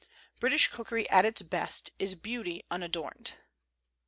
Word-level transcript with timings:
British 0.39 0.67
cookery 0.69 1.07
at 1.11 1.25
its 1.25 1.43
best 1.43 1.91
is 1.99 2.15
beauty 2.15 2.63
unadorned. 2.71 3.35